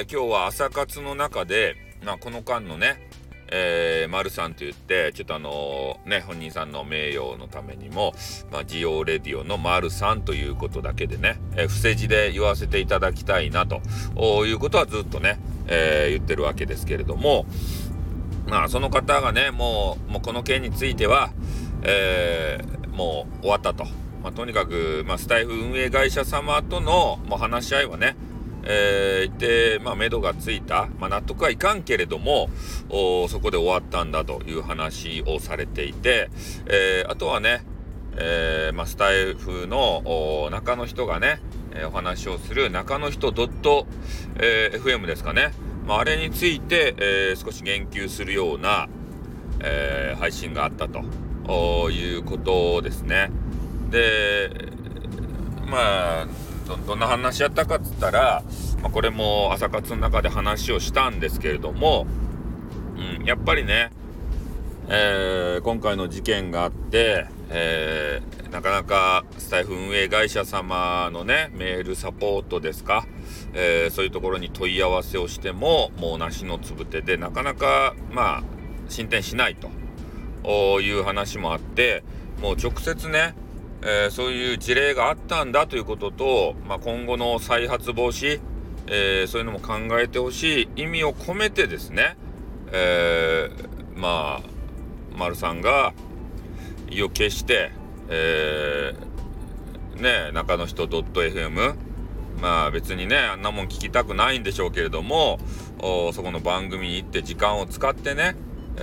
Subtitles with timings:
[0.00, 3.06] えー、今日は朝活の中で、まあ、この間のね、
[3.48, 8.14] えー、丸さんと言って、ちょっとあの、ね、本人さんの名誉のためにも、
[8.50, 13.82] まあ、ジオレディオの丸さんということだけでね、えー、伏せ字で言わせていただきたいなと
[14.46, 17.44] いうことはずっとね、えー、言ってるわけですけれども、
[18.46, 21.30] まあ、その方がね、もう、もうこの件については、
[21.82, 23.84] えー、もう終わったと。
[24.22, 28.16] まあ、とにかく、まあ、スタイフ運営会社様とのもう話し合いはね、
[28.64, 32.50] えー、で、まあ、目処がついた、まあ、納得はいかんけれども、
[33.28, 36.30] そこで終わったんだという話をされていて、
[36.66, 37.64] えー、あとはね、
[38.16, 41.40] えー、まあ、スタイフの中の人がね、
[41.72, 45.52] えー、お話をする中の人 .fm ですかね、
[45.86, 48.88] まあ、あれについて、え少し言及するような、
[49.60, 51.02] え配信があったと。
[51.90, 53.30] いうことですね。
[53.90, 54.50] で、
[55.66, 56.26] まあ、
[56.70, 58.44] どどんな話やったかっつったら、
[58.80, 62.06] まあ、これも朝活の中で話をしたんですけれども、
[62.96, 63.90] うん、やっぱりね、
[64.88, 73.04] えー、今回の事件があって、えー、なかなかスタイフ運営会社様のね、メールサポートですか、
[73.52, 78.42] えー、そういうところに問い合わせをしても、もう梨のつぶてで、なかなか、まあ、
[78.88, 82.04] 進展しないという話もあって、
[82.40, 83.34] もう直接ね、
[83.82, 88.40] えー、そういう事例があったんだということと、まあ、今後の再発防止、
[88.86, 92.16] えー、そういうのも考えてほしい意味を込めてですね、
[92.72, 95.94] えー、まあ丸さんが
[96.90, 97.70] 意を決して、
[98.08, 98.94] え
[99.96, 101.76] ね中の人 .fm
[102.40, 105.38] まあ別にねあんなもん聞きたくないんでしょうけれども
[106.12, 108.34] そこの番組に行って時間を使ってね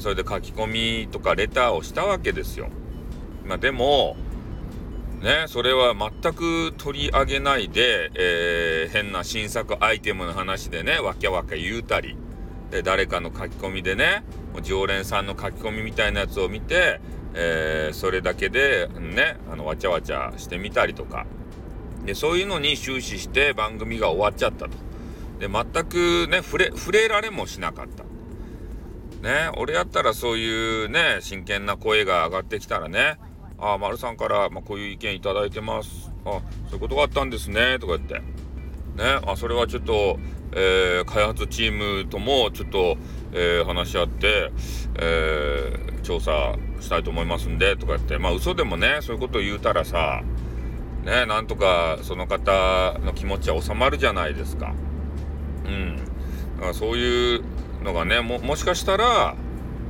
[0.00, 0.66] それで書き込
[1.04, 2.68] みとかレターをしたわけですよ。
[3.46, 4.16] まあ、でも
[5.24, 12.14] ね、それは全く取り上げないで、えー、変な新作アイテムの話でね、わきゃわきゃ言うたり、
[12.70, 14.22] で、誰かの書き込みでね、
[14.62, 17.00] 常連さんの書き込みみたいなやつを見て、
[17.32, 21.24] えー、それだけでね、あの、わちゃわちゃしてみたりとか、
[22.04, 24.72] で、そういうのに終始して番組が終わっちゃったと。
[25.38, 28.04] で、全くね、触れ、触れられもしなかった。
[29.26, 33.16] ね、俺やったらそういうね、真剣な声が上がってきたらね、
[33.58, 36.12] あ、丸さんから、まあ、こういう意見いただいてます。
[36.24, 38.14] あ、そういうことがあったんですね、とか言って。
[38.14, 40.18] ね、あ、それはちょっと、
[40.52, 41.72] えー、開発チー
[42.02, 42.96] ムともちょっと、
[43.32, 44.52] えー、話し合って、
[44.96, 50.22] えー、調査したいと思いますんで、とか言って、まあ嘘でもね、そういうことを言うたらさ、
[51.04, 54.74] ね、なんとかその方の気持ちは収まるじゃないですか。
[55.64, 55.96] うん。
[56.56, 57.42] だからそういう
[57.82, 59.34] のがね、も、もしかしたら、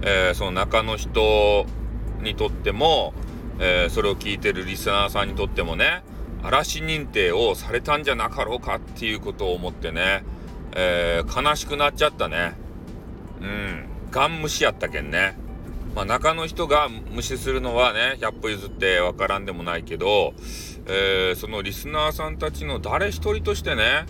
[0.03, 1.67] えー、その中の人
[2.23, 3.13] にとっても、
[3.60, 6.03] えー、それを聞いてるリスナーさんにとってもね
[6.42, 10.25] 嵐認定をされたんじゃなかろうかっていうことを思ってね、
[10.72, 12.54] えー、悲しくなっちゃったね。
[13.41, 13.84] うん。
[14.10, 15.37] ガン無視やったけんね。
[15.94, 20.34] まあ中の人が無視するのはね100歩譲ってわからんでもないけど、
[20.86, 24.06] えー、そのリスナーさんたちの誰一人としてね、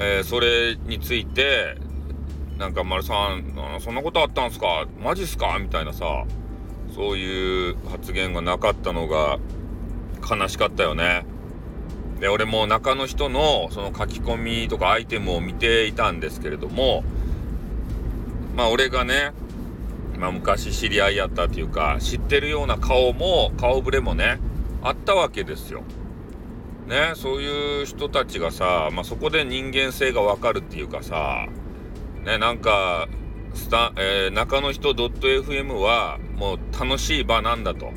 [0.00, 1.76] えそれについて
[2.58, 3.44] なんか丸さん
[3.80, 4.86] そんなことあったんすか？
[4.98, 5.58] マジっすか？
[5.60, 6.24] みたいなさ
[6.96, 9.38] そういう発言がなかったのが
[10.28, 11.26] 悲しかったよね。
[12.20, 17.04] で、俺も中の人のその書き込みとかアイテムを見ていたんですけれども、
[18.56, 19.32] まあ俺がね、
[20.18, 24.38] まあ昔知り合いやったっていうか、知ってるような顔も、顔ぶれもね、
[24.82, 25.82] あったわけですよ。
[26.86, 31.46] ね、そういう人たちがさ、まあそこで人間性がわかるっていうかさ、
[32.24, 33.06] ね、なんか、
[33.52, 37.92] スタ、えー、中の人 .fm はもう楽しい場なんだと。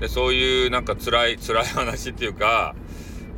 [0.00, 2.74] で、そういうなんか辛い、 辛い話っていうか、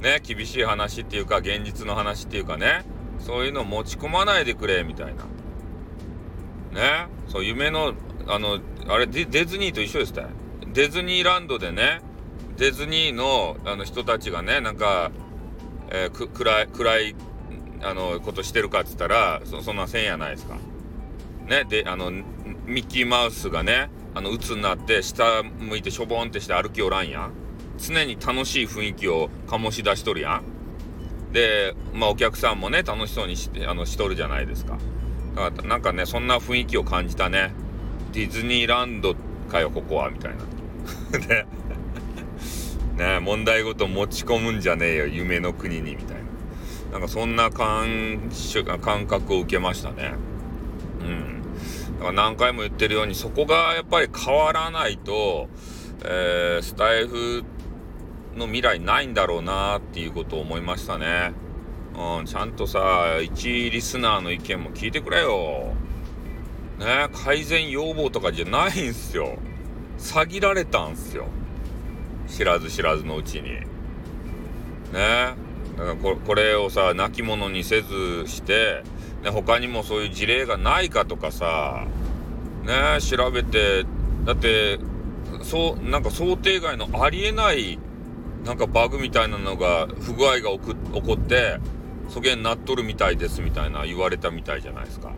[0.01, 2.85] ね、厳しい話っていうか、現実の話っていうかね、
[3.19, 5.25] そういうの持ち込まないでくれ、みたいな。
[6.73, 7.95] ね、そう、夢の、
[8.27, 10.23] あの、あれデ、ディズニーと一緒ですた
[10.73, 12.01] ディズニーランドでね、
[12.57, 15.11] ディズニーのあの人たちがね、なんか、
[15.91, 17.17] えー、く暗い、暗い、
[17.83, 20.57] あの、ことしてるかっつったら、そそんなせんやないですか。
[21.47, 27.33] ね、で、あの、ミッキーマウスがね、あの、鬱になって、下向いてしょぼんってして歩きおらんやん。
[27.79, 31.33] 常に楽しい雰囲気を醸し出しとるやん。
[31.33, 34.79] で、まあお客さんもね、楽しそうにして、あの、しとるじゃないですか。
[35.37, 37.53] だからなんかね、そんな雰囲気を感じたね。
[38.13, 39.15] ディズニーランド
[39.49, 41.19] かよ、ここは、みたいな。
[41.27, 41.47] ね。
[42.97, 46.31] ね問題ごと持ち込むんじゃねえよ、夢の国に、みたいな。
[46.93, 48.21] なんかそんな感
[48.83, 50.15] 感覚を受けましたね。
[52.01, 55.49] だから何回も言ってるように、そこがやっぱり変わらないと、
[56.03, 57.45] えー、スタイフ
[58.35, 61.33] の未来ないんだろうなっていうことを思いましたね。
[61.95, 65.75] うん、ちゃんとさ、一リスナーの意見も聞いてくれよ。
[66.79, 69.37] ね、改善要望とかじゃないんすよ。
[69.99, 71.27] 詐欺られたんすよ。
[72.29, 73.51] 知らず知らずのうちに。
[73.51, 73.65] ね。
[75.77, 78.85] だからここれをさ、亡き者にせずして、
[79.23, 81.87] ね、他にもそういう事例がないかとかさ、
[82.65, 83.85] ね、調べて、
[84.25, 84.79] だって、
[85.43, 87.79] そう、なんか想定外のありえない
[88.45, 91.59] なんかバグみたいなのが不具合が起こって
[92.09, 95.11] そげんなっとるみたいですみたいな言われたみたいじゃないですか。
[95.11, 95.15] ね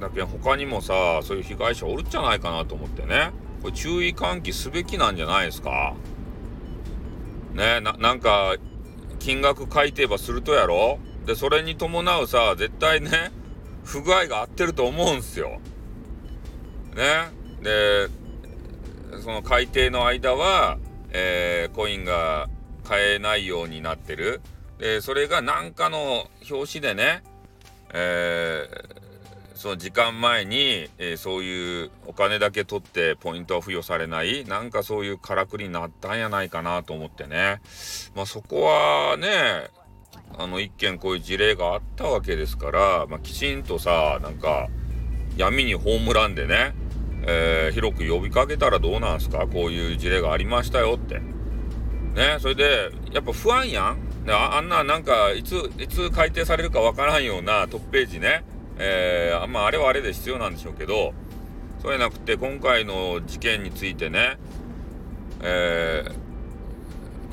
[0.00, 3.30] だけど他にもさそういう被害者おるんじゃないかなと思ってね
[3.62, 5.94] これ注意喚起すべきなんじゃないですか。
[7.54, 8.56] ねななんか
[9.18, 10.98] 金額改定ばするとやろ
[11.30, 13.30] でそれに伴うさ絶対ね
[13.84, 15.60] 不具合が合ってると思うんすよ。
[16.94, 17.30] ね
[17.62, 18.08] で
[19.22, 20.78] その改定の間は
[21.12, 22.48] えー、コインが
[22.84, 24.40] 買えないようになってる。
[24.78, 27.22] で、それが何かの表紙でね、
[27.92, 37.60] えー、その時間前に、えー、そういうお金だけ取ってポイントは付与されない、なんかそういうからくりになったんやないかなと思ってね。
[38.14, 39.70] まあそこはね、
[40.38, 44.68] あの一件こういう事例があったわけですから、まあ、きちんとさ、なんか
[45.36, 46.74] 闇に葬らんでね、
[47.26, 49.46] えー、広く呼びかけたらどうなんすか？
[49.46, 51.20] こういう事例がありましたよって。
[52.14, 53.98] ね、それで、やっぱ不安やん。
[54.28, 58.42] ああんななんか、いつ、いつ改定されるかわからんようなトップページね、
[58.78, 61.14] えー、まあ、あれはあれで必要なんでしょうけど、
[61.80, 64.38] そうじゃなくて、今回の事件についてね、
[65.42, 66.12] えー、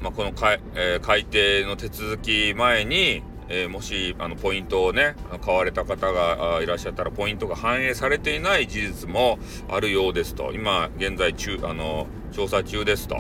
[0.08, 9.38] まあ、このか、えー、改定の手続き前に、えー、もしあのポイントをね買われた方がいらっしゃったらポイントが反映されていない事実も
[9.68, 10.54] あるようですと。
[10.54, 13.18] 今現在中あの調査中ですと。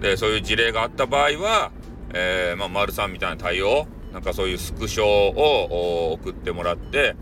[0.00, 1.70] でそういう事例があった場合は、
[2.14, 7.14] えー、まあ、丸さんみたいな対応なんかそういうスクショを送ってもらって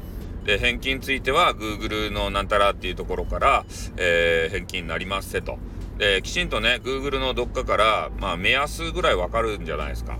[0.45, 3.65] で返金については Google のなんたらっていうところから、
[3.97, 5.59] えー、返金になりますせと。
[6.01, 10.17] できちんとね Google のどっかから、まあ、目安ぐらいわかるんじゃないですか。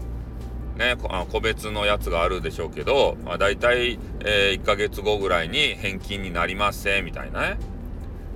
[0.77, 0.97] ね、
[1.31, 7.59] 個別のやつがあるでしょうけど、まあ、大体、えー、1ヶ月後ぐらいに返金になりませんみたいなね。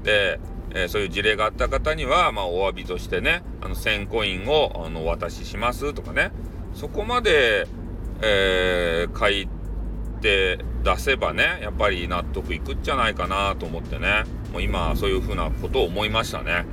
[0.02, 6.32] で、えー、そういう事例があった方には、まあ、お詫びとしてね、あの1000コインをあのお渡ししますとかね、
[6.74, 7.66] そこまで、
[8.22, 9.48] えー、書い
[10.22, 16.64] て出せばね、やっぱり納得いくんじゃないかなと思ってね、もう今、そういうふうなことを思いましたね。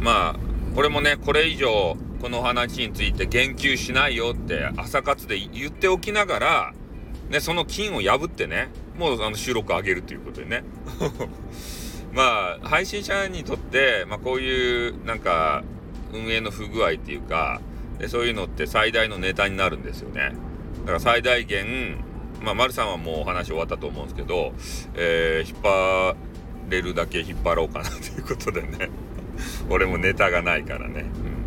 [0.00, 6.74] まあ、これもね、これ以上、この話について言及しないよって朝活で言っておきながら、
[7.30, 8.68] ね、その金を破ってね、
[8.98, 10.64] もうあの収録上げるということでね。
[12.12, 15.62] まあ、配信者にとって、まあ、こういうなんか
[16.12, 17.60] 運営の不具合っていうか、
[17.98, 20.32] でそういうのって最大のネタになるんですよね。
[20.80, 21.98] だから最大限、
[22.42, 24.52] まあ、丸さんはもうお話終わったと思うんですけど、
[24.94, 26.16] えー、引っ張
[26.70, 28.90] れるだけ引っ張ろうかなということでね。
[29.70, 31.06] 俺もネタがないからね。
[31.32, 31.38] うん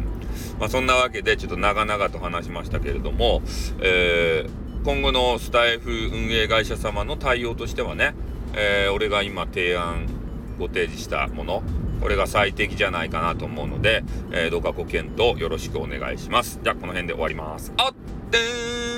[0.59, 3.41] まあ、そんなわけでちょっと長々と話しましたけれども、
[3.81, 8.13] えー、今後のスタイフ運営会社様の対応としてはね、
[8.53, 10.07] えー、俺が今提案
[10.59, 11.63] ご提示したもの
[12.01, 16.59] これが最適じゃないかなと思うので、えー、どうかご検討よろしくお願いします。
[16.63, 17.71] じゃあこの辺で終わります。
[17.77, 17.94] あっ
[18.31, 18.91] てー